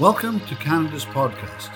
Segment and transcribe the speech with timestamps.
[0.00, 1.70] Welcome to Canada's podcast.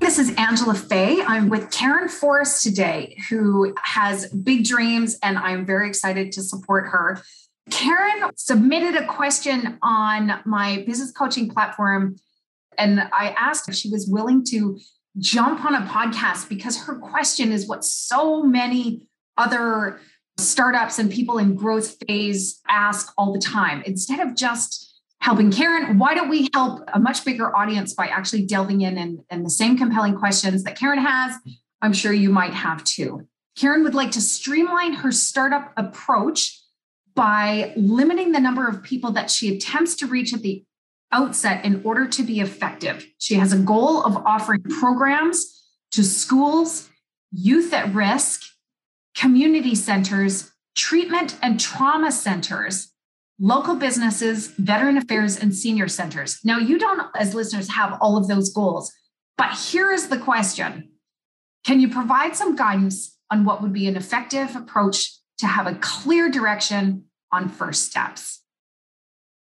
[0.00, 1.22] This is Angela Fay.
[1.22, 6.88] I'm with Karin Forrest today, who has big dreams, and I'm very excited to support
[6.88, 7.22] her.
[7.70, 12.16] Karin submitted a question on my business coaching platform,
[12.76, 14.76] and I asked if she was willing to
[15.18, 19.06] jump on a podcast because her question is what so many
[19.38, 20.00] other
[20.36, 23.84] startups and people in growth phase ask all the time.
[23.86, 24.85] Instead of just
[25.20, 29.20] helping Karin, why don't we help a much bigger audience by actually delving in and,
[29.30, 31.36] and the same compelling questions that Karin has?
[31.82, 33.26] I'm sure you might have too.
[33.58, 36.60] Karin would like to streamline her startup approach
[37.14, 40.64] by limiting the number of people that she attempts to reach at the
[41.12, 43.06] outset in order to be effective.
[43.18, 46.90] She has a goal of offering programs to schools,
[47.32, 48.42] youth at risk,
[49.14, 52.92] community centers, treatment and trauma centers
[53.38, 56.38] local businesses, veteran affairs, and senior centers.
[56.44, 58.92] Now, you don't, as listeners, have all of those goals,
[59.36, 60.90] but here is the question
[61.64, 65.74] Can you provide some guidance on what would be an effective approach to have a
[65.74, 68.42] clear direction on first steps?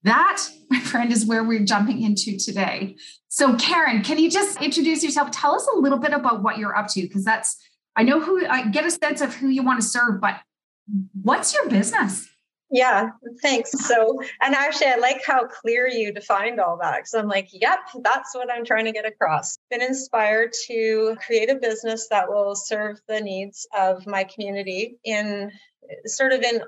[0.04, 2.96] That, my friend, is where we're jumping into today.
[3.28, 5.30] So, Karin, can you just introduce yourself?
[5.30, 7.56] Tell us a little bit about what you're up to, because that's,
[7.96, 10.36] I know who, I get a sense of who you want to serve, but
[11.20, 12.28] what's your business?
[12.70, 13.10] Yeah,
[13.42, 13.70] thanks.
[13.70, 17.78] So, and actually, I like how clear you defined all that because I'm like, yep,
[18.02, 19.56] that's what I'm trying to get across.
[19.70, 25.52] Been inspired to create a business that will serve the needs of my community in
[26.06, 26.60] sort of in,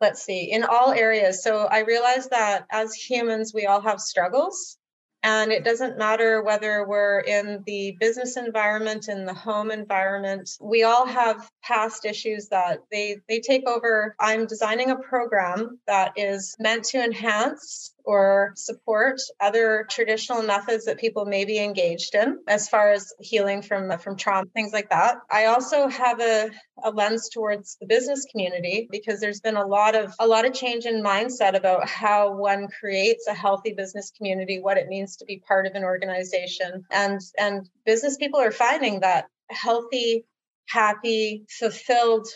[0.00, 1.44] let's see, in all areas.
[1.44, 4.78] So, I realized that as humans, we all have struggles.
[5.22, 10.82] And it doesn't matter whether we're in the business environment, in the home environment, we
[10.82, 14.14] all have past issues that they, they take over.
[14.18, 20.98] I'm designing a program that is meant to enhance or support other traditional methods that
[20.98, 25.16] people may be engaged in as far as healing from from trauma things like that.
[25.30, 26.50] I also have a,
[26.82, 30.54] a lens towards the business community because there's been a lot of a lot of
[30.54, 35.24] change in mindset about how one creates a healthy business community what it means to
[35.24, 36.84] be part of an organization.
[36.90, 40.24] And and business people are finding that healthy
[40.68, 42.28] happy fulfilled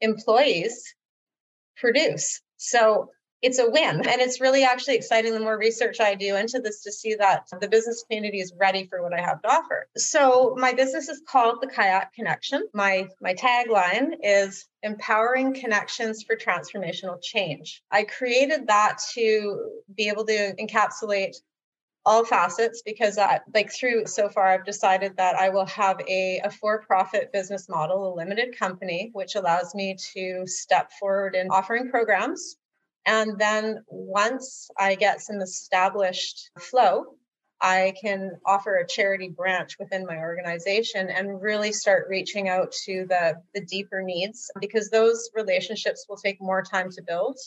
[0.00, 0.94] employees
[1.76, 2.40] produce.
[2.56, 4.06] So it's a win.
[4.08, 7.46] And it's really actually exciting the more research I do into this to see that
[7.60, 9.88] the business community is ready for what I have to offer.
[9.96, 12.66] So my business is called the Kayak Connection.
[12.74, 17.82] My my tagline is empowering connections for transformational change.
[17.90, 21.36] I created that to be able to encapsulate
[22.04, 26.40] all facets because I, like through so far i've decided that i will have a,
[26.42, 31.90] a for-profit business model a limited company which allows me to step forward in offering
[31.90, 32.56] programs
[33.08, 37.06] and then once I get some established flow,
[37.58, 43.06] I can offer a charity branch within my organization and really start reaching out to
[43.08, 47.38] the, the deeper needs because those relationships will take more time to build.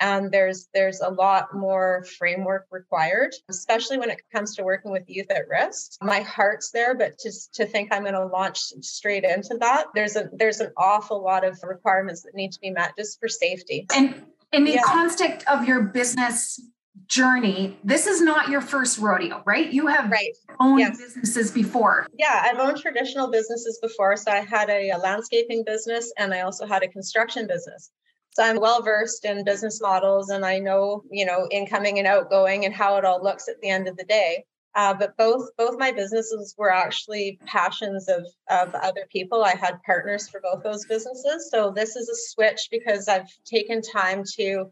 [0.00, 5.02] And there's there's a lot more framework required especially when it comes to working with
[5.08, 5.92] youth at risk.
[6.00, 10.14] My heart's there but to, to think i'm going to launch straight into that there's
[10.14, 13.88] a there's an awful lot of requirements that need to be met just for safety.
[13.92, 14.22] And
[14.52, 14.82] in the yeah.
[14.84, 16.60] context of your business
[17.06, 19.72] journey, this is not your first rodeo, right?
[19.72, 20.34] You have right.
[20.60, 20.98] owned yes.
[20.98, 22.06] businesses before.
[22.18, 24.16] Yeah, I've owned traditional businesses before.
[24.16, 27.90] So I had a, a landscaping business and I also had a construction business.
[28.32, 32.64] So I'm well versed in business models and I know, you know, incoming and outgoing
[32.64, 34.44] and how it all looks at the end of the day.
[34.74, 39.42] Uh, but both both my businesses were actually passions of of other people.
[39.42, 41.50] I had partners for both those businesses.
[41.50, 44.70] So this is a switch because I've taken time to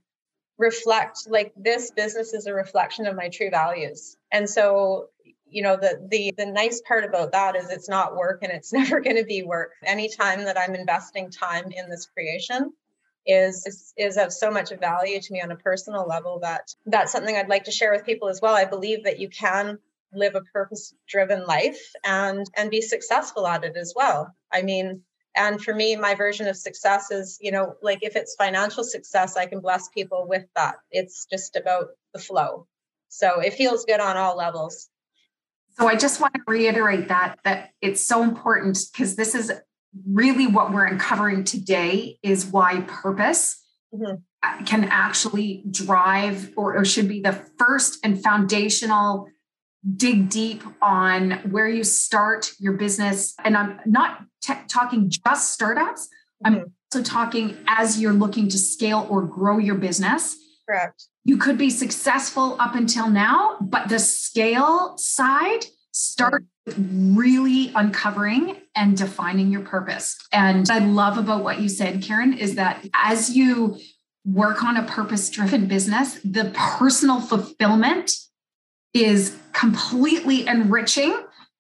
[0.59, 1.29] reflect.
[1.29, 5.09] Like this business is a reflection of my true values, and so
[5.49, 8.73] you know the the the nice part about that is it's not work and it's
[8.81, 9.73] never going to be work.
[9.83, 12.73] Anytime that I'm investing time in this creation,
[13.27, 17.12] is, is is of so much value to me on a personal level that that's
[17.12, 18.55] something I'd like to share with people as well.
[18.55, 19.79] I believe that you can
[20.17, 24.35] live a purpose driven life and and be successful at it as well.
[24.53, 25.03] I mean
[25.37, 29.37] and for me my version of success is you know like if it's financial success
[29.37, 30.77] i can bless people with that.
[30.91, 32.67] It's just about the flow.
[33.09, 34.89] So it feels good on all levels.
[35.79, 39.53] So i just want to reiterate that that it's so important because this is
[40.07, 43.63] really what we're uncovering today is why purpose
[43.95, 44.65] mm-hmm.
[44.65, 49.29] can actually drive or, or should be the first and foundational
[49.94, 53.35] dig deep on where you start your business.
[53.44, 56.09] And I'm not t- talking just startups,
[56.44, 56.55] mm-hmm.
[56.55, 60.37] I'm also talking as you're looking to scale or grow your business.
[60.69, 61.05] Correct.
[61.23, 66.44] you could be successful up until now, but the scale side start
[66.77, 70.17] really uncovering and defining your purpose.
[70.32, 73.79] And I love about what you said, Karin, is that as you
[74.25, 78.12] work on a purpose driven business, the personal fulfillment
[78.94, 81.12] is completely enriching.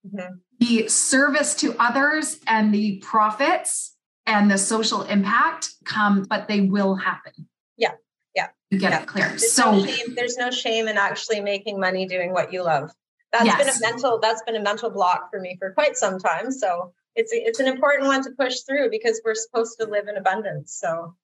[0.06, 0.34] Mm-hmm.
[0.58, 3.94] The service to others and the profits
[4.26, 7.48] and the social impact come, but they will happen.
[7.76, 7.92] Yeah.
[8.34, 8.48] Yeah.
[8.70, 9.02] You get yeah.
[9.02, 9.28] it clear.
[9.28, 12.90] There's so no shame, there's no shame in actually making money doing what you love.
[13.32, 13.58] That's yes.
[13.58, 16.50] been a mental that's been a mental block for me for quite some time.
[16.50, 20.16] So it's it's an important one to push through because we're supposed to live in
[20.16, 20.76] abundance.
[20.80, 21.14] So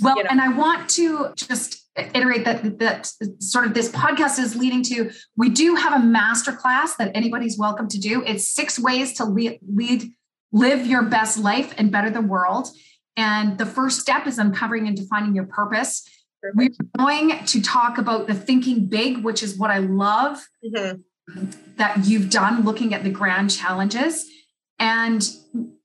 [0.00, 0.30] well, you know.
[0.30, 5.10] and I want to just iterate that that sort of this podcast is leading to
[5.36, 8.22] we do have a master class that anybody's welcome to do.
[8.24, 10.12] It's six ways to lead, lead
[10.52, 12.68] live your best life and better the world.
[13.16, 16.08] And the first step is uncovering and defining your purpose.
[16.42, 16.80] Perfect.
[16.98, 21.50] We're going to talk about the thinking big, which is what I love mm-hmm.
[21.76, 24.26] that you've done looking at the grand challenges.
[24.78, 25.28] And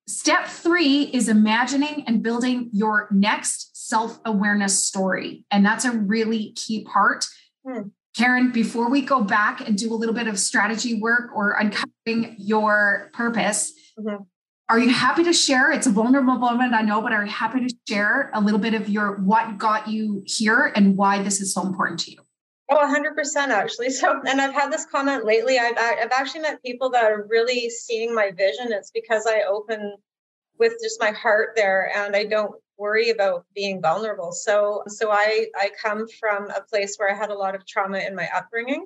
[0.07, 5.45] step three is imagining and building your next self awareness story.
[5.51, 7.25] And that's a really key part.
[7.67, 7.89] Hmm.
[8.17, 12.35] Karen, before we go back and do a little bit of strategy work or uncovering
[12.39, 14.23] your purpose, mm-hmm.
[14.69, 15.71] are you happy to share?
[15.71, 18.73] It's a vulnerable moment, I know, but are you happy to share a little bit
[18.73, 22.19] of your what got you here and why this is so important to you?
[22.71, 23.89] Oh, 100% actually.
[23.91, 25.59] So, and I've had this comment lately.
[25.59, 28.71] I've, I've actually met people that are really seeing my vision.
[28.71, 29.97] It's because I open
[30.57, 34.31] with just my heart there and I don't worry about being vulnerable.
[34.31, 38.00] So so I I come from a place where I had a lot of trauma
[38.00, 38.86] in my upbringing.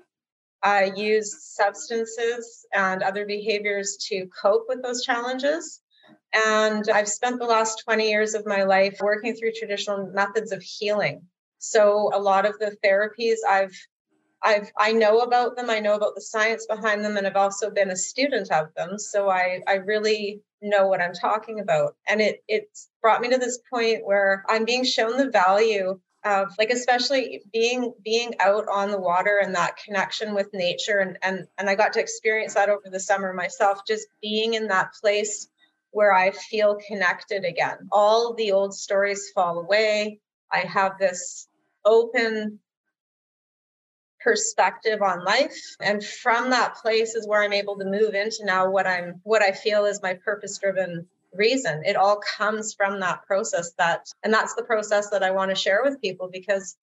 [0.61, 5.81] I used substances and other behaviors to cope with those challenges.
[6.33, 10.61] And I've spent the last 20 years of my life working through traditional methods of
[10.61, 11.21] healing.
[11.59, 13.75] So a lot of the therapies I've
[14.41, 17.69] I've I know about them, I know about the science behind them, and I've also
[17.69, 18.97] been a student of them.
[18.97, 21.95] So I I really know what I'm talking about.
[22.07, 26.53] And it it's brought me to this point where I'm being shown the value of
[26.57, 31.47] like especially being being out on the water and that connection with nature and and
[31.57, 35.47] and I got to experience that over the summer myself just being in that place
[35.91, 37.87] where I feel connected again.
[37.91, 40.19] All the old stories fall away.
[40.51, 41.47] I have this
[41.85, 42.59] open
[44.21, 45.75] perspective on life.
[45.79, 49.41] And from that place is where i'm able to move into now what i'm what
[49.41, 51.83] i feel is my purpose driven reason.
[51.85, 55.55] It all comes from that process that and that's the process that i want to
[55.55, 56.75] share with people because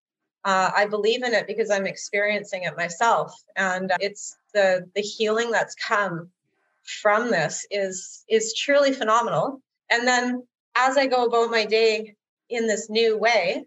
[0.45, 3.33] uh, i believe in it because i'm experiencing it myself.
[3.55, 6.29] And it's the the healing that's come
[6.83, 9.61] from this is is truly phenomenal.
[9.89, 10.43] And then
[10.75, 12.15] as i go about my day
[12.49, 13.65] in this new way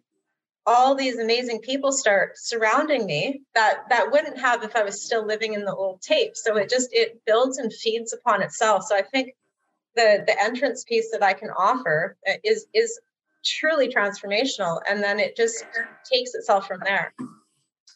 [0.71, 5.27] all these amazing people start surrounding me that that wouldn't have if I was still
[5.27, 6.37] living in the old tape.
[6.37, 8.85] So it just it builds and feeds upon itself.
[8.85, 9.35] So I think
[9.97, 13.01] the the entrance piece that I can offer uh, is is
[13.45, 15.65] truly transformational and then it just
[16.05, 17.15] takes itself from there.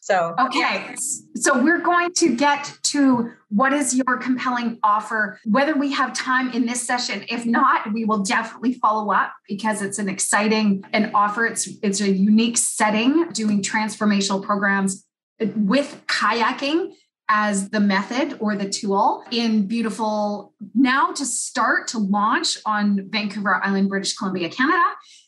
[0.05, 0.95] So, okay.
[1.35, 6.51] So, we're going to get to what is your compelling offer, whether we have time
[6.51, 7.25] in this session.
[7.31, 11.47] If not, we will definitely follow up because it's an exciting an offer.
[11.47, 15.07] It's, it's a unique setting doing transformational programs
[15.41, 16.93] with kayaking
[17.31, 23.55] as the method or the tool in beautiful now to start to launch on Vancouver
[23.65, 24.85] Island, British Columbia, Canada.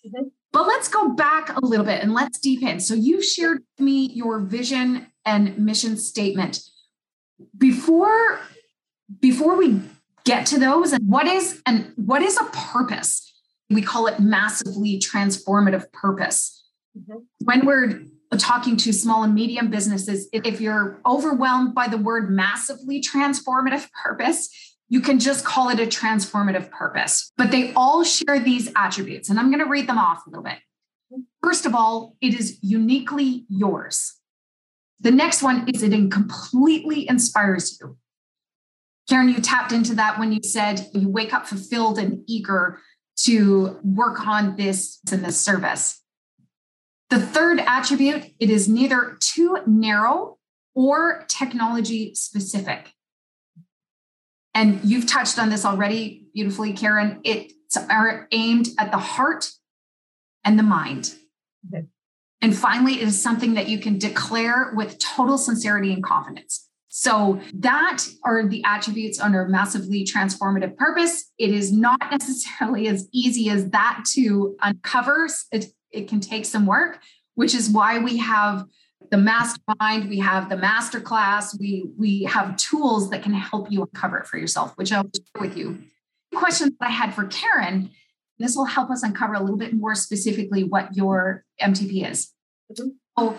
[0.07, 0.27] Mm-hmm.
[0.57, 2.81] But let's go back a little bit and let's deep in.
[2.81, 6.61] So you shared me your vision and mission statement.
[7.59, 8.41] Before
[9.21, 9.83] before we
[10.25, 13.35] get to those, and what is and what is a purpose?
[13.69, 16.65] We call it massively transformative purpose.
[16.99, 17.19] Mm-hmm.
[17.45, 18.05] When we're
[18.39, 24.76] talking to small and medium businesses, if you're overwhelmed by the word massively transformative purpose,
[24.89, 29.29] you can just call it a transformative purpose, but they all share these attributes.
[29.29, 30.59] And I'm going to read them off a little bit.
[31.43, 34.15] First of all, it is uniquely yours.
[35.01, 37.97] The next one is it completely inspires you.
[39.09, 42.81] Karin, you tapped into that when you said you wake up fulfilled and eager
[43.25, 46.03] to work on this in this service.
[47.11, 50.39] The third attribute, it is neither too narrow
[50.75, 52.93] or technology specific
[54.57, 57.21] and you've touched on this already beautifully, Karin.
[57.25, 57.53] It's
[58.33, 59.51] aimed at the heart
[60.45, 61.15] and the mind.
[61.69, 61.85] Okay.
[62.41, 66.69] And finally, it is something that you can declare with total sincerity and confidence.
[66.89, 71.31] So, that are the attributes under massively transformative purpose.
[71.39, 75.29] It is not necessarily as easy as that to uncover.
[75.53, 77.03] It, it can take some work,
[77.35, 78.65] which is why we have
[79.11, 83.83] the mastermind, we have the master class, we we have tools that can help you
[83.83, 85.79] uncover it for yourself, which I'll share with you.
[86.33, 87.91] The question that I had for Karin,
[88.39, 92.33] this will help us uncover a little bit more specifically what your MTP is.
[92.73, 92.89] Mm-hmm.
[93.19, 93.37] So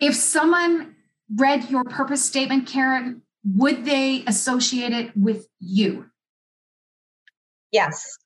[0.00, 0.94] if someone
[1.34, 6.06] read your purpose statement, Karin, would they associate it with you?
[7.72, 8.18] Yes.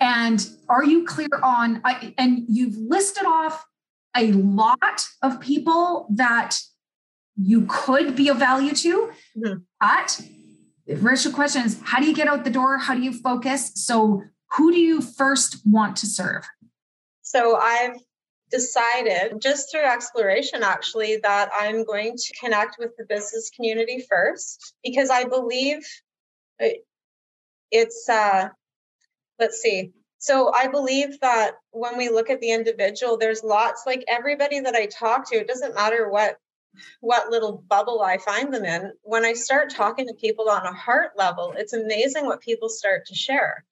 [0.00, 1.82] and are you clear on,
[2.16, 3.66] and you've listed off
[4.16, 6.58] a lot of people that
[7.36, 9.58] you could be of value to, mm-hmm.
[9.80, 10.20] but
[10.86, 12.78] the first question is how do you get out the door?
[12.78, 13.72] How do you focus?
[13.74, 16.44] So, who do you first want to serve?
[17.22, 17.96] So, I've
[18.50, 24.74] decided just through exploration actually that I'm going to connect with the business community first
[24.84, 25.78] because I believe
[27.70, 28.48] it's uh
[29.38, 29.92] let's see
[30.22, 34.76] so I believe that when we look at the individual, there's lots like everybody that
[34.76, 36.38] I talk to, it doesn't matter what
[37.00, 38.92] what little bubble I find them in.
[39.02, 43.04] When I start talking to people on a heart level, it's amazing what people start
[43.06, 43.64] to share.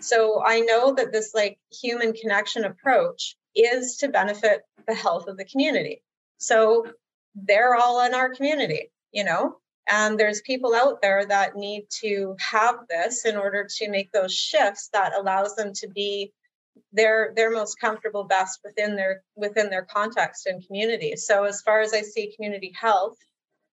[0.00, 5.38] So I know that this like human connection approach is to benefit the health of
[5.38, 6.02] the community.
[6.36, 6.86] So
[7.34, 9.56] they're all in our community, you know?
[9.88, 14.34] And there's people out there that need to have this in order to make those
[14.34, 16.32] shifts that allows them to be
[16.92, 21.16] their their most comfortable best within their within their context and community.
[21.16, 23.16] So as far as I see community health,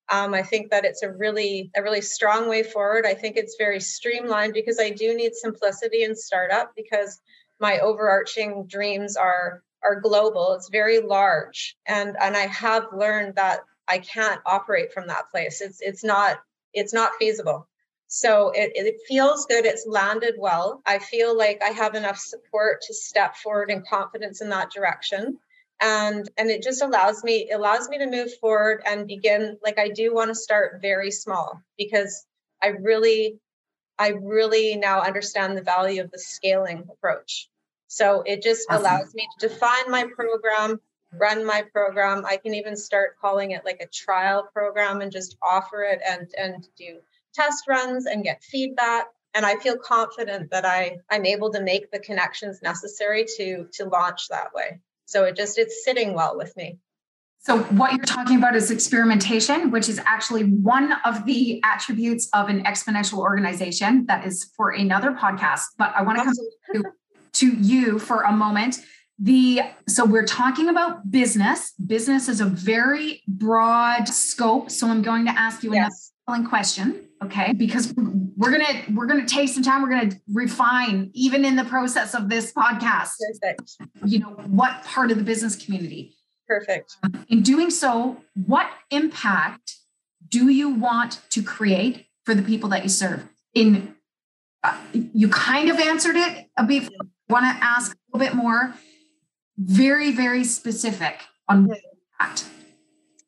[0.09, 3.05] um, I think that it's a really a really strong way forward.
[3.05, 7.19] I think it's very streamlined because I do need simplicity in startup because
[7.59, 10.53] my overarching dreams are are global.
[10.53, 15.59] It's very large, and and I have learned that I can't operate from that place.
[15.59, 16.39] It's it's not
[16.73, 17.67] it's not feasible.
[18.07, 19.65] So it, it feels good.
[19.65, 20.81] It's landed well.
[20.85, 25.37] I feel like I have enough support to step forward and confidence in that direction.
[25.81, 29.89] And and it just allows me allows me to move forward and begin like I
[29.89, 32.25] do want to start very small because
[32.63, 33.39] I really
[33.99, 37.49] I really now understand the value of the scaling approach.
[37.87, 38.81] So it just awesome.
[38.81, 40.79] allows me to define my program,
[41.13, 42.25] run my program.
[42.25, 46.29] I can even start calling it like a trial program and just offer it and
[46.37, 46.99] and do
[47.33, 49.07] test runs and get feedback.
[49.33, 53.85] And I feel confident that I I'm able to make the connections necessary to to
[53.85, 54.79] launch that way.
[55.05, 56.79] So it just it's sitting well with me.
[57.43, 62.49] So, what you're talking about is experimentation, which is actually one of the attributes of
[62.49, 64.05] an exponential organization.
[64.05, 65.63] That is for another podcast.
[65.75, 66.83] But I want to come to,
[67.33, 68.77] to you for a moment
[69.21, 71.73] the so we're talking about business.
[71.73, 74.71] Business is a very broad scope.
[74.71, 76.11] So i'm going to ask you yes.
[76.27, 77.53] another question okay?
[77.53, 79.81] Because we're gonna we're gonna take some time.
[79.81, 83.11] We're gonna refine even in the process of this podcast
[83.41, 83.77] perfect.
[84.05, 86.15] you know what part of the business community.
[86.47, 86.95] Perfect.
[87.29, 89.75] In doing so what impact
[90.27, 93.27] do you want to create for the people that you serve?
[93.53, 93.95] In
[94.63, 96.89] uh, you kind of answered it a bit.
[97.29, 98.73] Want to ask a little bit more
[99.65, 101.73] very, very specific on hmm.
[102.19, 102.43] that.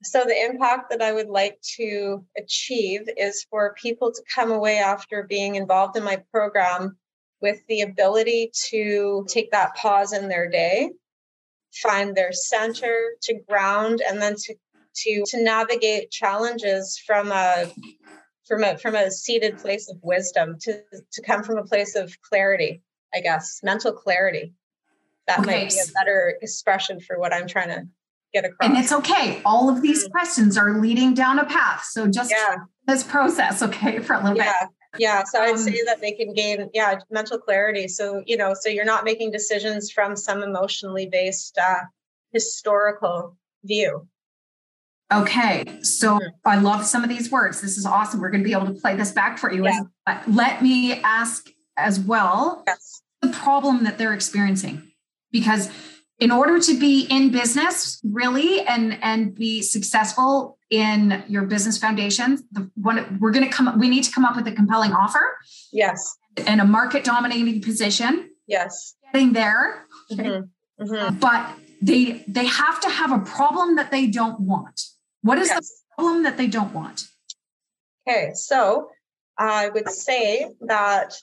[0.04, 4.78] So, the impact that I would like to achieve is for people to come away
[4.78, 6.98] after being involved in my program
[7.42, 10.92] with the ability to take that pause in their day,
[11.74, 14.56] find their center, to ground, and then to
[14.96, 17.72] to, to navigate challenges from a
[18.48, 22.16] from a from a seated place of wisdom to to come from a place of
[22.22, 22.82] clarity
[23.14, 24.54] i guess mental clarity
[25.28, 25.64] that okay.
[25.64, 27.88] might be a better expression for what I'm trying to
[28.34, 28.70] get across.
[28.70, 29.42] And it's okay.
[29.46, 30.12] All of these mm-hmm.
[30.12, 31.86] questions are leading down a path.
[31.90, 32.58] So just yeah.
[32.88, 34.54] this process, okay, for a little yeah.
[34.62, 34.70] bit.
[35.00, 35.24] Yeah.
[35.24, 37.88] So um, I'd say that they can gain, yeah, mental clarity.
[37.88, 41.82] So, you know, so you're not making decisions from some emotionally based uh,
[42.32, 44.08] historical view.
[45.12, 45.64] Okay.
[45.82, 46.28] So mm-hmm.
[46.46, 47.62] I love some of these words.
[47.62, 48.20] This is awesome.
[48.20, 49.66] We're going to be able to play this back for you.
[49.66, 50.24] Yeah.
[50.28, 53.02] Let me ask as well yes.
[53.22, 54.93] the problem that they're experiencing
[55.34, 55.70] because
[56.20, 62.38] in order to be in business really and and be successful in your business foundation
[62.52, 65.38] the one we're going to come we need to come up with a compelling offer.
[65.74, 66.18] Yes.
[66.48, 68.30] And a market dominating position.
[68.48, 68.96] Yes.
[69.12, 69.86] Getting there.
[70.12, 70.84] Mm-hmm.
[70.84, 71.20] Mm-hmm.
[71.20, 74.82] but they they have to have a problem that they don't want.
[75.22, 75.70] What is yes.
[75.70, 77.08] the problem that they don't want?
[78.08, 78.90] Okay so
[79.38, 81.16] i would say that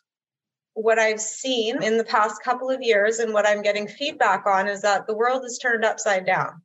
[0.75, 4.69] what I've seen in the past couple of years and what I'm getting feedback on
[4.69, 6.62] is that the world is turned upside down.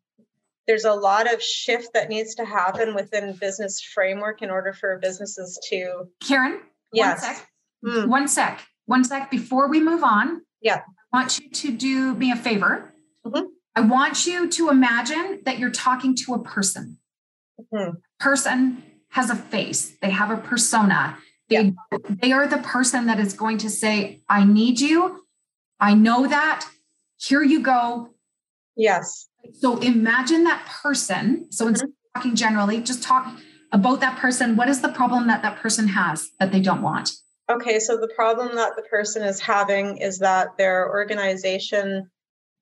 [0.68, 4.98] There's a lot of shift that needs to happen within business framework in order for
[5.00, 6.06] businesses to.
[6.26, 6.60] Karin,
[6.92, 7.22] yes.
[7.22, 7.50] one sec.
[7.86, 8.08] Mm.
[8.08, 8.68] One sec.
[8.86, 10.42] One sec before we move on.
[10.62, 10.82] Yeah.
[11.14, 12.94] I want you to do me a favor.
[13.26, 13.46] Mm-hmm.
[13.76, 16.98] I want you to imagine that you're talking to a person.
[17.60, 17.98] Mm-hmm.
[18.20, 21.18] Person has a face, they have a persona.
[21.50, 21.98] They, yeah.
[22.22, 25.24] they are the person that is going to say, I need you.
[25.80, 26.68] I know that.
[27.18, 28.10] Here you go.
[28.76, 29.28] Yes.
[29.54, 31.52] So imagine that person.
[31.52, 32.18] So instead mm-hmm.
[32.18, 33.38] of talking generally, just talk
[33.72, 34.56] about that person.
[34.56, 37.12] What is the problem that that person has that they don't want?
[37.50, 42.10] Okay, so the problem that the person is having is that their organization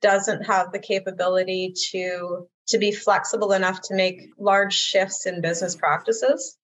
[0.01, 5.75] doesn't have the capability to to be flexible enough to make large shifts in business
[5.75, 6.57] practices.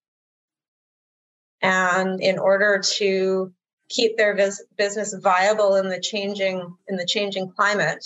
[1.62, 3.54] And in order to
[3.90, 8.06] keep their vis- business viable in the changing in the changing climate,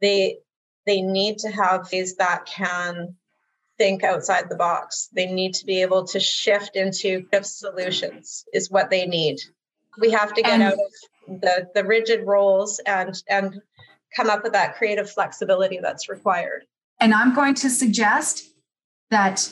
[0.00, 0.38] they
[0.86, 3.14] they need to have these that can
[3.78, 5.08] think outside the box.
[5.12, 9.38] They need to be able to shift into solutions is what they need.
[9.98, 13.60] We have to get and, out of the, the rigid roles and and
[14.14, 16.64] come up with that creative flexibility that's required.
[16.98, 18.44] And I'm going to suggest
[19.10, 19.50] that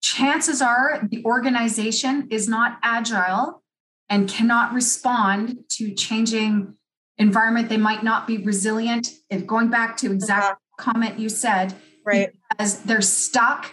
[0.00, 3.62] chances are the organization is not agile
[4.08, 6.74] and cannot respond to changing
[7.18, 7.68] environment.
[7.68, 9.12] They might not be resilient.
[9.28, 10.54] If going back to exact uh-huh.
[10.78, 12.32] comment you said right.
[12.48, 13.72] because they're stuck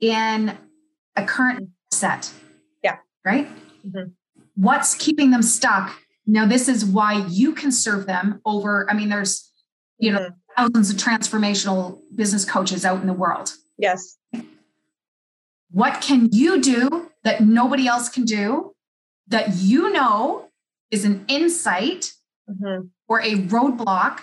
[0.00, 0.56] in
[1.14, 2.30] a current set.
[2.82, 2.96] Yeah.
[3.24, 3.48] Right?
[3.86, 4.10] Mm-hmm.
[4.56, 5.94] what's keeping them stuck?
[6.26, 9.52] Now this is why you can serve them over i mean there's
[9.98, 10.34] you know mm-hmm.
[10.56, 13.52] thousands of transformational business coaches out in the world.
[13.78, 14.16] Yes
[15.76, 18.72] what can you do that nobody else can do
[19.28, 20.48] that you know
[20.90, 22.14] is an insight
[22.48, 22.86] mm-hmm.
[23.08, 24.20] or a roadblock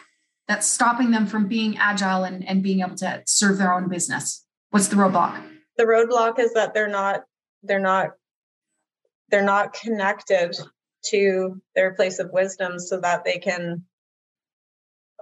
[0.47, 4.43] that's stopping them from being agile and, and being able to serve their own business?
[4.71, 5.43] What's the roadblock?
[5.77, 7.25] The roadblock is that they're not
[7.61, 8.13] they're not
[9.29, 10.57] they're not connected
[11.11, 13.83] to their place of wisdom so that they can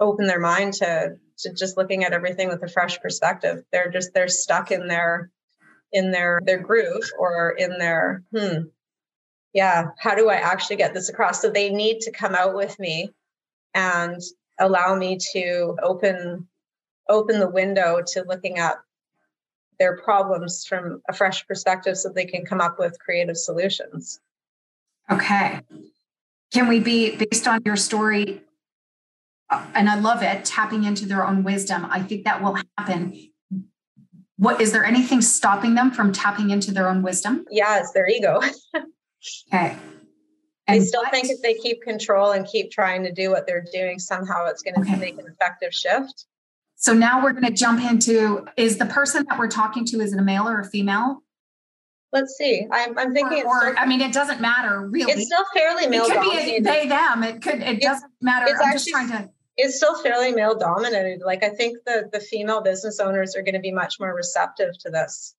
[0.00, 3.64] open their mind to to just looking at everything with a fresh perspective.
[3.70, 5.30] They're just they're stuck in their
[5.92, 8.62] in their their groove or in their hmm
[9.52, 11.42] yeah, how do I actually get this across?
[11.42, 13.10] So they need to come out with me
[13.74, 14.20] and
[14.58, 16.48] allow me to open
[17.08, 18.76] open the window to looking at
[19.78, 24.20] their problems from a fresh perspective so they can come up with creative solutions.
[25.10, 25.60] Okay.
[26.52, 28.42] Can we be based on your story?
[29.50, 31.86] Uh, and I love it, tapping into their own wisdom.
[31.90, 33.31] I think that will happen.
[34.42, 37.44] What is there anything stopping them from tapping into their own wisdom?
[37.48, 38.40] Yeah, it's their ego.
[39.54, 39.76] Okay.
[40.66, 41.12] And they still what?
[41.12, 44.62] think if they keep control and keep trying to do what they're doing, somehow it's
[44.62, 44.96] going to okay.
[44.96, 46.26] make an effective shift.
[46.74, 50.12] So now we're going to jump into is the person that we're talking to, is
[50.12, 51.22] it a male or a female?
[52.10, 52.66] Let's see.
[52.68, 55.12] I'm, I'm thinking, or, or I mean, it doesn't matter really.
[55.12, 56.06] It's still fairly male.
[56.06, 57.22] It could be a they them.
[57.22, 57.60] It could.
[57.62, 58.46] It doesn't matter.
[58.48, 59.30] I'm actually, just trying to.
[59.62, 61.22] It's still fairly male dominated.
[61.24, 64.76] Like I think the the female business owners are going to be much more receptive
[64.80, 65.34] to this.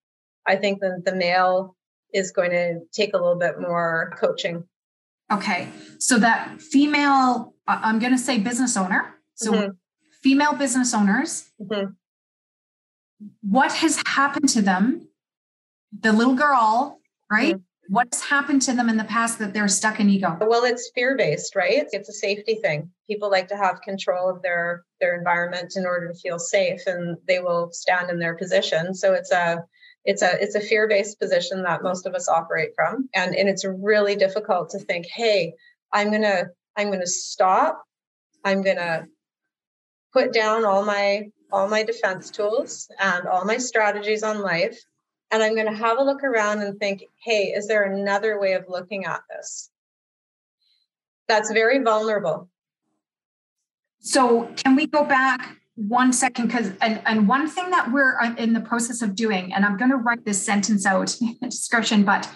[0.47, 1.75] I think the the male
[2.13, 4.63] is going to take a little bit more coaching.
[5.31, 5.67] Okay.
[5.99, 9.15] So that female, I'm going to say business owner.
[9.35, 9.71] So mm-hmm.
[10.21, 11.91] female business owners, mm-hmm.
[13.41, 15.09] what has happened to them?
[15.99, 16.99] The little girl,
[17.31, 17.55] right?
[17.55, 17.72] Mm-hmm.
[17.89, 20.37] What's happened to them in the past that they're stuck in ego?
[20.39, 21.85] Well, it's fear-based, right?
[21.91, 22.91] It's a safety thing.
[23.07, 27.17] People like to have control of their their environment in order to feel safe and
[27.27, 28.93] they will stand in their position.
[28.93, 29.65] So it's a
[30.05, 33.65] it's a it's a fear-based position that most of us operate from and and it's
[33.65, 35.53] really difficult to think hey
[35.91, 37.83] i'm going to i'm going to stop
[38.43, 39.05] i'm going to
[40.11, 44.79] put down all my all my defense tools and all my strategies on life
[45.33, 48.53] and i'm going to have a look around and think hey is there another way
[48.53, 49.69] of looking at this?
[51.27, 52.49] That's very vulnerable.
[53.99, 56.47] So can we go back one second?
[56.47, 59.77] Because and, and one thing that we're uh, in the process of doing and i'm
[59.77, 62.29] going to write this sentence out in the description but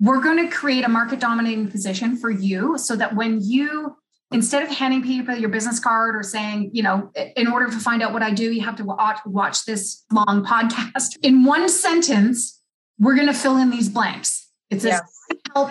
[0.00, 3.96] we're going to create a market dominating position for you so that when you
[4.32, 8.02] instead of handing people your business card or saying you know in order to find
[8.02, 12.60] out what i do you have to watch, this long podcast in one sentence
[12.98, 15.38] we're going to fill in these blanks it says yes.
[15.54, 15.70] help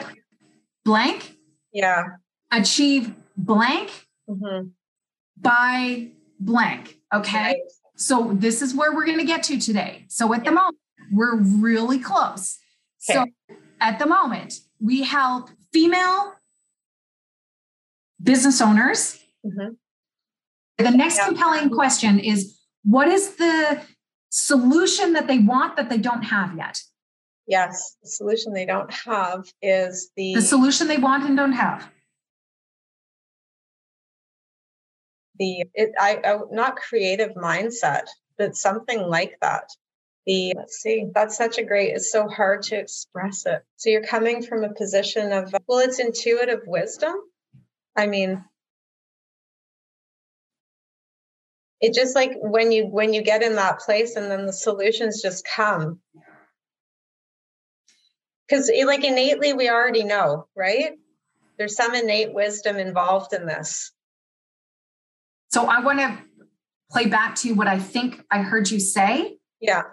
[0.83, 1.37] blank
[1.73, 2.03] yeah
[2.51, 4.67] achieve blank mm-hmm.
[5.39, 6.97] by blank.
[7.13, 7.37] Okay.
[7.37, 7.57] Right.
[7.95, 10.05] So this is where we're going to get to today.
[10.09, 10.77] So at the moment,
[11.11, 12.57] we're really close.
[13.09, 13.19] Okay.
[13.19, 16.33] So at the moment, we help female
[18.25, 19.19] business owners.
[19.45, 19.73] Mm-hmm.
[20.83, 21.27] The next yeah.
[21.27, 23.81] compelling question is what is the
[24.29, 26.77] solution that they want that they don't have yet?
[27.47, 31.89] Yes, the solution they don't have is the the solution they want and don't have.
[35.39, 38.05] the it I, I not creative mindset,
[38.37, 39.69] but something like that.
[40.25, 43.61] The let's see, that's such a great, it's so hard to express it.
[43.75, 47.13] So you're coming from a position of well, it's intuitive wisdom.
[47.95, 48.43] I mean,
[51.81, 55.21] it just like when you when you get in that place and then the solutions
[55.21, 55.99] just come.
[58.47, 60.93] Because like innately we already know right?
[61.57, 63.91] There's some innate wisdom involved in this.
[65.51, 66.17] So i want to
[66.91, 69.37] play back to you what i think i heard you say.
[69.61, 69.83] Yeah.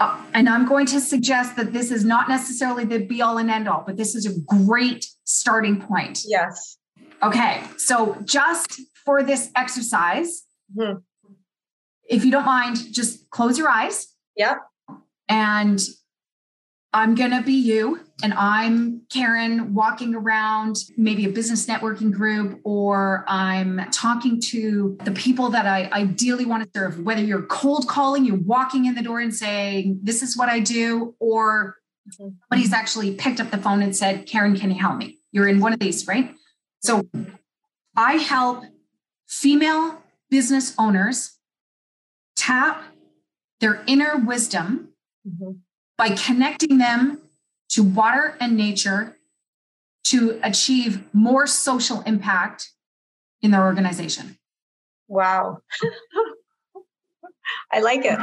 [0.00, 3.50] Uh, and i'm going to suggest that this is not necessarily the be all and
[3.50, 6.22] end all but this is a great starting point.
[6.26, 6.78] Yes
[7.22, 10.44] okay so just for this exercise
[10.76, 10.98] mm-hmm.
[12.08, 14.56] if you don't mind just close your eyes yeah
[15.28, 15.80] and
[16.94, 22.60] I'm going to be you and I'm Karin walking around maybe a business networking group,
[22.62, 27.88] or I'm talking to the people that I ideally want to serve, whether you're cold
[27.88, 31.78] calling, you're walking in the door and saying, This is what I do, or
[32.10, 35.18] somebody's actually picked up the phone and said, Karin, can you help me?
[35.32, 36.32] You're in one of these, right?
[36.84, 37.08] So
[37.96, 38.64] I help
[39.26, 41.38] female business owners
[42.36, 42.84] tap
[43.60, 44.90] their inner wisdom.
[45.26, 45.52] Mm-hmm
[45.96, 47.20] by connecting them
[47.70, 49.16] to water and nature
[50.04, 52.70] to achieve more social impact
[53.42, 54.38] in their organization.
[55.08, 55.58] Wow.
[57.72, 58.18] I like it.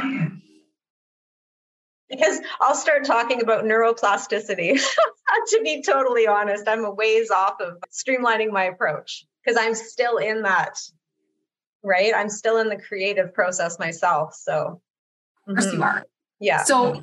[2.12, 4.78] Because I'll start talking about neuroplasticity.
[5.48, 10.18] to be totally honest, I'm a ways off of streamlining my approach because I'm still
[10.18, 10.78] in that,
[11.82, 12.12] right?
[12.14, 14.34] I'm still in the creative process myself.
[14.34, 14.82] So,
[15.48, 15.76] of course, mm-hmm.
[15.78, 16.06] you are.
[16.38, 16.64] Yeah.
[16.64, 17.02] So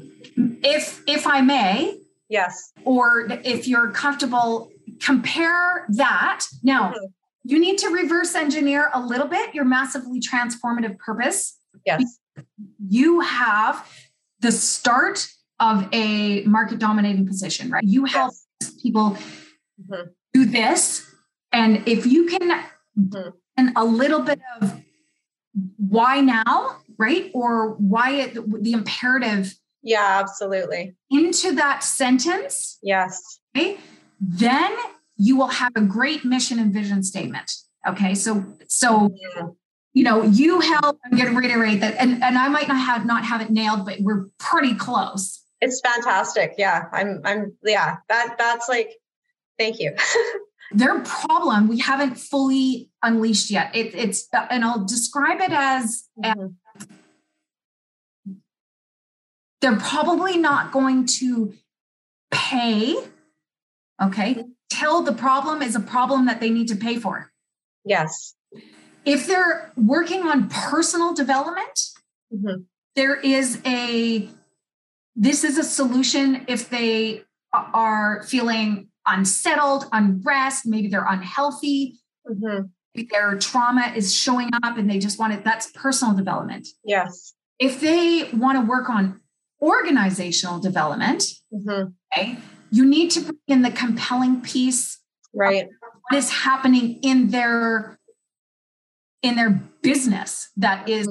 [0.63, 2.71] if if I may, yes.
[2.85, 4.69] Or if you're comfortable,
[5.01, 6.45] compare that.
[6.61, 7.05] Now, mm-hmm.
[7.45, 11.57] you need to reverse engineer a little bit your massively transformative purpose.
[11.85, 12.19] Yes.
[12.87, 13.85] You have
[14.41, 15.27] the start
[15.59, 17.83] of a market dominating position, right?
[17.83, 18.73] You help yes.
[18.81, 19.17] people
[19.81, 20.09] mm-hmm.
[20.33, 21.05] do this.
[21.51, 22.63] And if you can
[22.97, 23.29] mm-hmm.
[23.57, 24.81] and a little bit of
[25.77, 27.31] why now, right?
[27.33, 29.55] Or why it, the imperative.
[29.81, 30.95] Yeah, absolutely.
[31.09, 32.77] Into that sentence.
[32.83, 33.39] Yes.
[33.55, 33.77] Okay.
[34.19, 34.75] Then
[35.17, 37.51] you will have a great mission and vision statement.
[37.87, 38.13] Okay.
[38.15, 39.47] So, so, yeah.
[39.93, 41.95] You know, you help, I'm going to reiterate that.
[41.97, 45.43] And, and I might not have, not have it nailed, but we're pretty close.
[45.61, 46.55] It's fantastic.
[46.57, 46.85] Yeah.
[46.93, 48.93] I'm, I'm, yeah, that, that's like,
[49.57, 49.95] thank you.
[50.71, 53.75] their problem we haven't fully unleashed yet.
[53.75, 56.47] It, it's, and I'll describe it as, mm-hmm.
[56.77, 56.87] as
[59.61, 61.53] they're probably not going to
[62.31, 62.95] pay,
[64.01, 64.49] okay, mm-hmm.
[64.69, 67.31] till the problem is a problem that they need to pay for.
[67.83, 68.35] Yes.
[69.09, 71.79] If they're working on personal development,
[72.31, 72.61] mm-hmm.
[72.95, 74.29] there is a,
[75.15, 81.95] this is a solution if they are feeling unsettled, unrest, maybe they're unhealthy.
[82.29, 82.67] Mm-hmm.
[83.11, 85.43] Their trauma is showing up and they just want it.
[85.43, 86.67] That's personal development.
[86.83, 87.33] Yes.
[87.57, 89.21] If they want to work on
[89.61, 91.89] organizational development, mm-hmm.
[92.15, 92.37] okay,
[92.71, 94.99] you need to bring in the compelling piece.
[95.33, 95.67] Right.
[96.09, 97.98] What is happening in their
[99.21, 101.07] in their business that is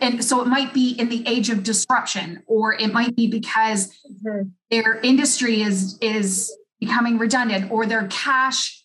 [0.00, 3.88] and so it might be in the age of disruption or it might be because
[4.08, 4.48] mm-hmm.
[4.70, 8.84] their industry is is becoming redundant or their cash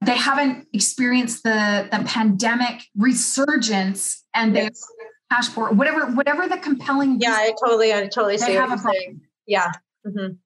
[0.00, 4.84] they haven't experienced the the pandemic resurgence and yes.
[5.30, 9.20] cash for whatever whatever the compelling yeah i totally i totally see have a problem.
[9.46, 9.72] yeah
[10.06, 10.18] mm-hmm.
[10.18, 10.36] right?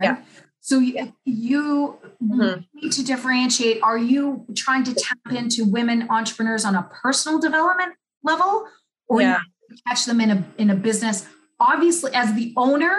[0.00, 0.16] yeah
[0.64, 2.60] so you, you mm-hmm.
[2.72, 7.94] need to differentiate are you trying to tap into women entrepreneurs on a personal development
[8.22, 8.66] level
[9.08, 9.40] or yeah.
[9.86, 11.26] catch them in a in a business
[11.60, 12.96] obviously as the owner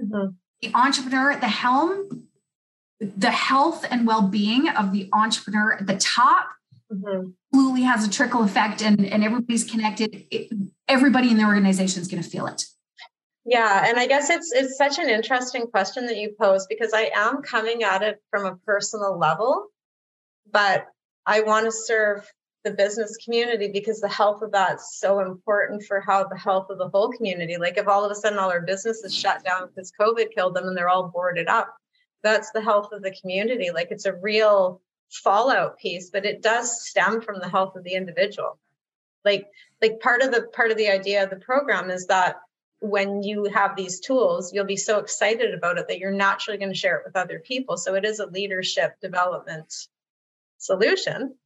[0.00, 0.30] mm-hmm.
[0.62, 2.26] the entrepreneur at the helm
[2.98, 6.48] the health and well-being of the entrepreneur at the top
[6.90, 7.30] mm-hmm.
[7.52, 10.50] absolutely has a trickle effect and, and everybody's connected it,
[10.88, 12.64] everybody in the organization is going to feel it
[13.44, 17.10] yeah and i guess it's it's such an interesting question that you pose because i
[17.14, 19.66] am coming at it from a personal level
[20.50, 20.86] but
[21.26, 22.30] i want to serve
[22.64, 26.78] the business community because the health of that's so important for how the health of
[26.78, 29.92] the whole community like if all of a sudden all our businesses shut down because
[30.00, 31.74] covid killed them and they're all boarded up
[32.22, 33.70] that's the health of the community.
[33.72, 37.94] Like it's a real fallout piece, but it does stem from the health of the
[37.94, 38.58] individual.
[39.24, 39.46] Like
[39.80, 42.36] like part of the part of the idea of the program is that
[42.82, 46.72] when you have these tools, you'll be so excited about it that you're naturally going
[46.72, 47.76] to share it with other people.
[47.76, 49.72] So it is a leadership development
[50.58, 51.36] solution.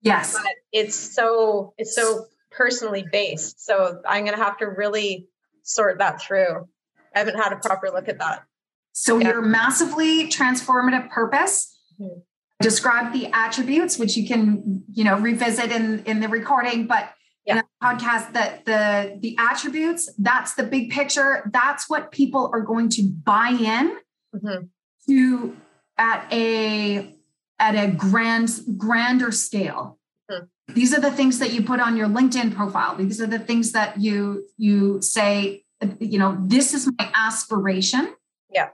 [0.00, 0.32] Yes.
[0.32, 3.64] But it's so it's so personally based.
[3.64, 5.28] So I'm going to have to really
[5.62, 6.66] sort that through.
[7.14, 8.44] I haven't had a proper look at that.
[8.92, 9.28] So yeah.
[9.28, 11.78] your massively transformative purpose.
[12.00, 12.20] Mm-hmm.
[12.60, 16.88] Describe the attributes, which you can, you know, revisit in in the recording.
[16.88, 17.12] But
[17.48, 17.54] yeah.
[17.54, 21.50] in a podcast, that the the attributes, that's the big picture.
[21.52, 23.96] That's what people are going to buy in
[24.34, 24.66] mm-hmm.
[25.08, 25.56] to
[25.96, 27.14] at a
[27.58, 29.98] at a grand grander scale.
[30.30, 30.44] Hmm.
[30.74, 32.94] These are the things that you put on your LinkedIn profile.
[32.96, 35.64] These are the things that you you say,
[35.98, 38.14] you know, this is my aspiration.
[38.50, 38.68] Yeah.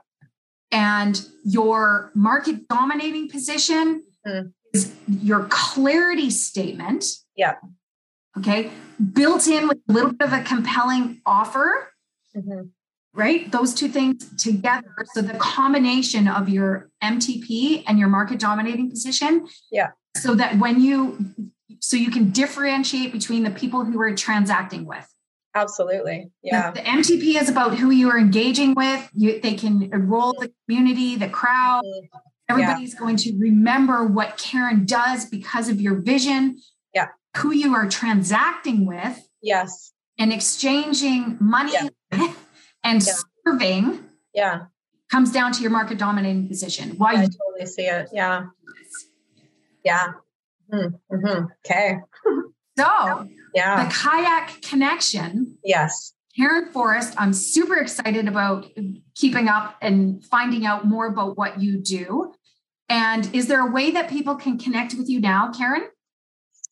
[0.71, 4.47] And your market dominating position hmm.
[4.73, 7.05] is your clarity statement.
[7.37, 7.55] Yeah.
[8.37, 8.71] Okay.
[9.13, 11.89] Built in with a little bit of a compelling offer.
[12.35, 12.67] Mm-hmm
[13.15, 13.51] right?
[13.51, 14.93] Those two things together.
[15.13, 19.47] So the combination of your MTP and your market dominating position.
[19.71, 19.91] Yeah.
[20.17, 21.33] So that when you,
[21.79, 25.07] so you can differentiate between the people who are transacting with.
[25.55, 26.31] Absolutely.
[26.43, 26.71] Yeah.
[26.71, 29.09] The, the MTP is about who you are engaging with.
[29.13, 31.83] You, they can enroll the community, the crowd.
[31.85, 32.17] Mm-hmm.
[32.47, 32.99] Everybody's yeah.
[32.99, 36.59] going to remember what Karin does because of your vision.
[36.93, 37.07] Yeah.
[37.37, 39.27] Who you are transacting with.
[39.41, 39.91] Yes.
[40.17, 42.33] And exchanging money yeah
[42.85, 43.13] and yeah.
[43.45, 43.99] serving
[44.33, 44.59] yeah
[45.11, 48.45] comes down to your market dominating position why i totally see it yeah
[49.83, 50.13] yeah
[50.71, 51.15] mm-hmm.
[51.15, 51.45] mm-hmm.
[51.65, 51.97] okay
[52.77, 58.65] so yeah the kayak connection yes Karin Forrest, I'm super excited about
[59.15, 62.33] keeping up and finding out more about what you do.
[62.89, 65.87] And is there a way that people can connect with you now, Karin?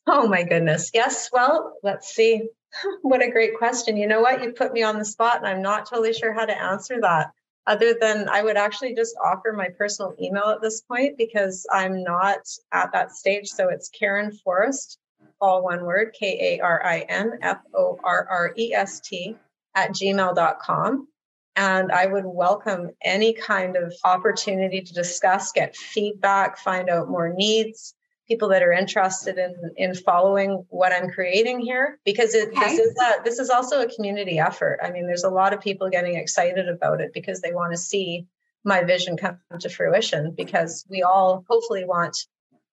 [0.05, 0.91] Oh my goodness.
[0.93, 1.29] Yes.
[1.31, 2.49] Well, let's see.
[3.01, 3.97] what a great question.
[3.97, 4.43] You know what?
[4.43, 7.31] You put me on the spot and I'm not totally sure how to answer that.
[7.65, 12.03] Other than I would actually just offer my personal email at this point because I'm
[12.03, 12.39] not
[12.73, 13.47] at that stage.
[13.47, 14.99] So it's Karin Forrest,
[15.39, 19.37] all one word, K A R I N F O R R E S T
[19.75, 21.07] at gmail.com.
[21.55, 27.31] And I would welcome any kind of opportunity to discuss, get feedback, find out more
[27.31, 27.93] needs
[28.33, 32.61] people that are interested in in following what I'm creating here because it, okay.
[32.61, 34.79] this is a, this is also a community effort.
[34.81, 37.77] I mean, there's a lot of people getting excited about it because they want to
[37.77, 38.25] see
[38.63, 42.17] my vision come to fruition because we all hopefully want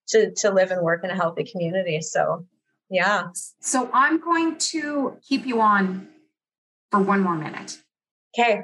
[0.08, 2.00] to to live and work in a healthy community.
[2.00, 2.46] So,
[2.88, 3.28] yeah.
[3.60, 6.08] So I'm going to keep you on
[6.90, 7.76] for one more minute.
[8.32, 8.62] Okay.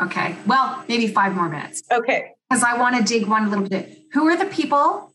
[0.00, 0.36] Okay.
[0.46, 1.82] Well, maybe five more minutes.
[1.92, 2.30] Okay.
[2.48, 3.98] Because I want to dig one a little bit.
[4.14, 5.09] Who are the people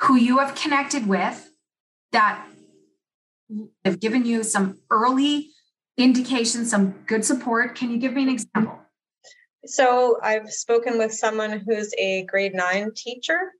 [0.00, 1.50] who you have connected with
[2.12, 2.46] that
[3.84, 5.50] have given you some early
[5.96, 7.74] indications, some good support.
[7.76, 8.78] Can you give me an example?
[9.64, 13.52] So, I've spoken with someone who's a grade nine teacher,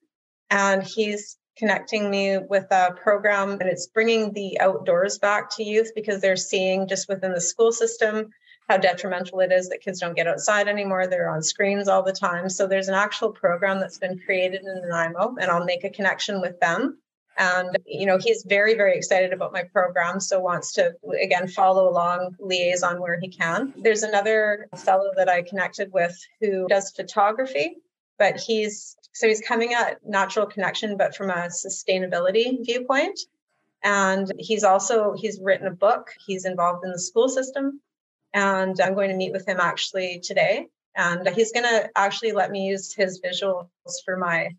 [0.50, 5.90] and he's connecting me with a program, and it's bringing the outdoors back to youth
[5.94, 8.30] because they're seeing just within the school system
[8.68, 11.06] how detrimental it is that kids don't get outside anymore.
[11.06, 12.48] They're on screens all the time.
[12.48, 16.40] So there's an actual program that's been created in Nanaimo, and I'll make a connection
[16.40, 16.98] with them.
[17.38, 21.88] And you know, he's very, very excited about my program, so wants to again follow
[21.88, 23.74] along, liaison where he can.
[23.76, 27.76] There's another fellow that I connected with who does photography,
[28.18, 33.20] but he's so he's coming at natural connection, but from a sustainability viewpoint.
[33.84, 36.08] And he's also he's written a book.
[36.26, 37.80] He's involved in the school system
[38.36, 40.66] and I'm going to meet with him actually today.
[40.94, 43.68] And he's going to actually let me use his visuals
[44.04, 44.50] for my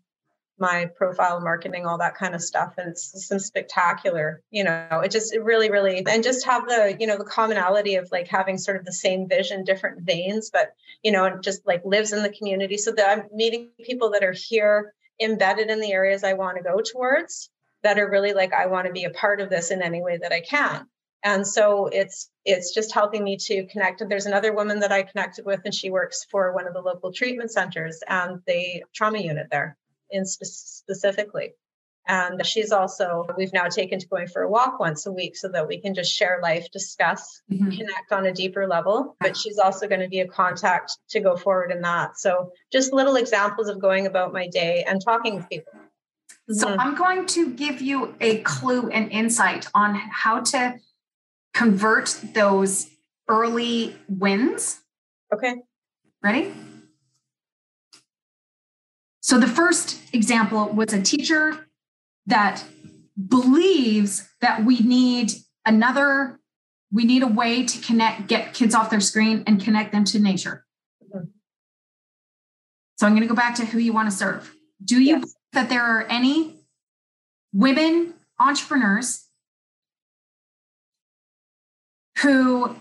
[0.60, 2.74] my profile marketing, all that kind of stuff.
[2.78, 6.96] And it's some spectacular, you know, it just it really, really, and just have the,
[6.98, 10.72] you know, the commonality of like having sort of the same vision, different veins, but,
[11.04, 14.24] you know, it just like lives in the community so that I'm meeting people that
[14.24, 17.50] are here embedded in the areas I want to go towards
[17.84, 20.18] that are really like, I want to be a part of this in any way
[20.20, 20.88] that I can
[21.24, 24.00] and so it's it's just helping me to connect.
[24.00, 26.80] And there's another woman that i connected with and she works for one of the
[26.80, 29.76] local treatment centers and the trauma unit there
[30.10, 31.54] in spe- specifically.
[32.06, 35.48] And she's also we've now taken to going for a walk once a week so
[35.48, 37.70] that we can just share life discuss mm-hmm.
[37.70, 39.16] connect on a deeper level.
[39.20, 42.18] But she's also going to be a contact to go forward in that.
[42.18, 45.72] So just little examples of going about my day and talking with people.
[46.50, 46.80] So mm-hmm.
[46.80, 50.78] i'm going to give you a clue and insight on how to
[51.54, 52.88] convert those
[53.28, 54.80] early wins.
[55.34, 55.54] Okay.
[56.22, 56.52] Ready?
[59.20, 61.68] So the first example was a teacher
[62.26, 62.64] that
[63.28, 65.32] believes that we need
[65.66, 66.38] another
[66.90, 70.18] we need a way to connect get kids off their screen and connect them to
[70.18, 70.64] nature.
[71.04, 71.26] Mm-hmm.
[72.96, 74.54] So I'm going to go back to who you want to serve.
[74.82, 75.34] Do you yes.
[75.52, 76.54] that there are any
[77.52, 79.27] women entrepreneurs
[82.20, 82.76] who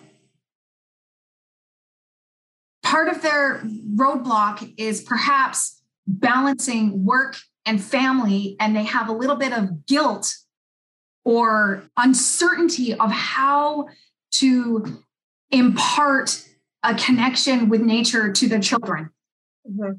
[2.84, 3.62] part of their
[3.96, 10.34] roadblock is perhaps balancing work and family, and they have a little bit of guilt
[11.26, 13.88] or uncertainty of how
[14.32, 15.04] to
[15.52, 16.48] impart
[16.84, 19.10] a connection with nature to their children.
[19.70, 19.94] Mm-hmm.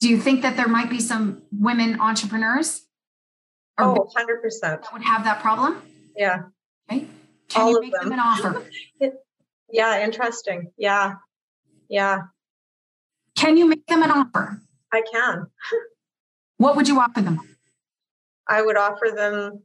[0.00, 2.82] Do you think that there might be some women entrepreneurs?
[3.78, 4.60] Oh, 100%.
[4.62, 5.80] That would have that problem?
[6.16, 6.44] Yeah.
[6.90, 7.06] Okay.
[7.48, 8.10] Can All you make them.
[8.10, 8.64] them an offer?
[9.70, 10.72] yeah, interesting.
[10.76, 11.14] Yeah.
[11.88, 12.22] Yeah.
[13.36, 14.60] Can you make them an offer?
[14.92, 15.46] I can.
[16.58, 17.40] what would you offer them?
[18.48, 19.62] I would offer them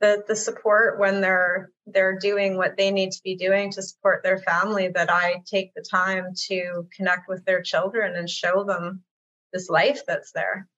[0.00, 4.22] the the support when they're they're doing what they need to be doing to support
[4.22, 9.02] their family that I take the time to connect with their children and show them
[9.52, 10.68] this life that's there.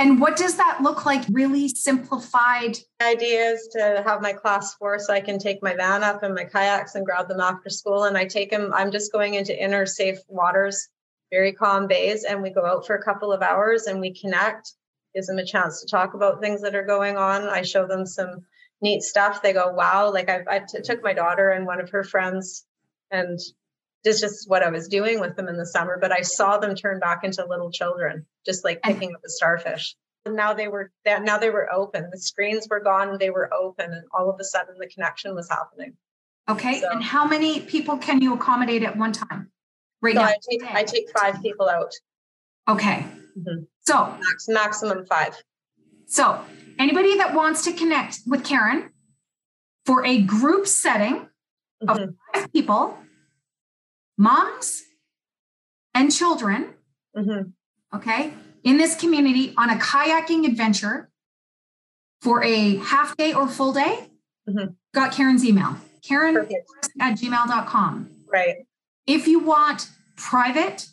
[0.00, 2.78] And what does that look like really simplified?
[3.00, 6.22] The idea is to have my class four so I can take my van up
[6.22, 8.04] and my kayaks and grab them after school.
[8.04, 10.88] And I take them, I'm just going into inner safe waters,
[11.30, 14.72] very calm bays, and we go out for a couple of hours and we connect,
[15.14, 17.42] gives them a chance to talk about things that are going on.
[17.42, 18.46] I show them some
[18.80, 19.42] neat stuff.
[19.42, 22.64] They go, wow, like I, I t- took my daughter and one of her friends
[23.10, 23.38] and
[24.04, 26.58] this is just what I was doing with them in the summer, but I saw
[26.58, 29.94] them turn back into little children, just like picking up a starfish.
[30.24, 32.08] And now they were that now they were open.
[32.10, 35.48] The screens were gone, they were open, and all of a sudden the connection was
[35.48, 35.96] happening.
[36.48, 36.80] Okay.
[36.80, 39.50] So, and how many people can you accommodate at one time?
[40.02, 40.28] Right so now.
[40.28, 41.92] I take I take five people out.
[42.68, 43.06] Okay.
[43.38, 43.64] Mm-hmm.
[43.80, 45.42] So Max, maximum five.
[46.06, 46.42] So
[46.78, 48.90] anybody that wants to connect with Karin
[49.86, 51.28] for a group setting
[51.82, 51.88] mm-hmm.
[51.88, 52.98] of five people
[54.20, 54.82] moms
[55.94, 56.74] and children,
[57.16, 57.96] mm-hmm.
[57.96, 61.10] okay, in this community on a kayaking adventure
[62.20, 64.10] for a half day or full day,
[64.46, 64.72] mm-hmm.
[64.94, 66.36] got Karin's email, Karin
[67.00, 68.10] at gmail.com.
[68.30, 68.56] Right.
[69.06, 70.86] If you want private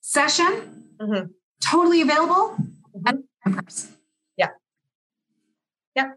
[0.00, 1.26] session, mm-hmm.
[1.60, 2.56] totally available
[2.96, 3.60] mm-hmm.
[4.36, 4.48] Yeah.
[5.94, 6.10] Yeah.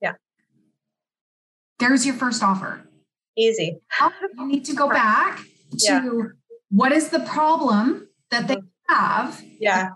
[0.00, 0.12] Yeah.
[1.78, 2.82] There's your first offer.
[3.40, 3.80] Easy.
[4.36, 6.10] you need to go back to yeah.
[6.70, 8.94] what is the problem that they mm-hmm.
[8.94, 9.42] have.
[9.58, 9.90] Yeah.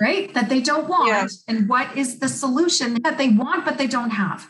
[0.00, 0.32] Right.
[0.34, 1.08] That they don't want.
[1.08, 1.26] Yeah.
[1.46, 4.48] And what is the solution that they want, but they don't have.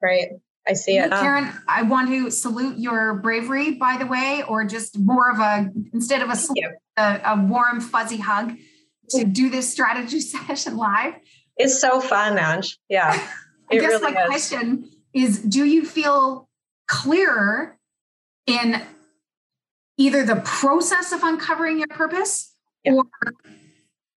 [0.00, 0.28] Right.
[0.66, 1.10] I see it.
[1.10, 5.68] Karin, I want to salute your bravery, by the way, or just more of a,
[5.92, 6.36] instead of a,
[6.96, 8.52] a, a, warm, fuzzy hug
[9.10, 11.14] to do this strategy session live.
[11.56, 12.78] It's so fun, Ange.
[12.88, 13.10] Yeah.
[13.70, 14.28] I guess really my is.
[14.28, 16.48] question is do you feel
[16.86, 17.78] clearer
[18.46, 18.82] in
[19.96, 22.92] either the process of uncovering your purpose yeah.
[22.92, 23.04] or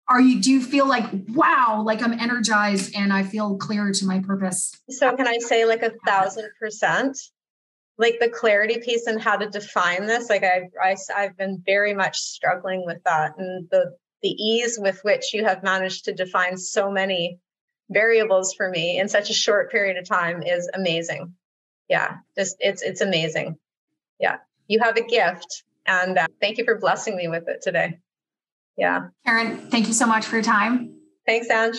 [0.09, 4.07] are you do you feel like wow like i'm energized and i feel clearer to
[4.07, 4.75] my purpose?
[4.91, 7.19] So can i say like a thousand percent?
[7.99, 11.95] Like the clarity piece and how to define this like I've, I, I've been very
[11.95, 16.57] much struggling with that and the the ease with which you have managed to define
[16.57, 17.39] so many
[17.91, 21.35] variables for me in such a short period of time is amazing.
[21.89, 23.57] Yeah just it's it's amazing
[24.23, 24.37] yeah.
[24.69, 27.99] You have a gift and uh, thank you for blessing me with it today.
[28.79, 29.09] Yeah.
[29.27, 30.95] Karin thank you so much for your time.
[31.27, 31.77] Thanks ange